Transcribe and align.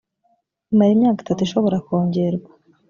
imara 0.71 0.91
imyaka 0.95 1.19
itatu 1.21 1.41
ishobora 1.43 1.77
kwongerwa 1.85 2.51